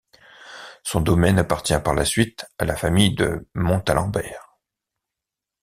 Son 0.81 1.01
domaine 1.01 1.37
appartient 1.37 1.77
par 1.85 1.93
la 1.93 2.05
suite 2.05 2.47
à 2.57 2.65
la 2.65 2.75
famille 2.75 3.13
De 3.13 3.47
Montalembert. 3.53 4.57